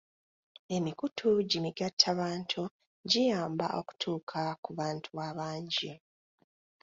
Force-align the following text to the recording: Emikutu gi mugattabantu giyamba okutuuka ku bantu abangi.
Emikutu 0.75 1.27
gi 1.49 1.59
mugattabantu 1.63 2.61
giyamba 3.11 3.67
okutuuka 3.79 4.41
ku 4.63 4.69
bantu 4.79 5.09
abangi. 5.29 5.93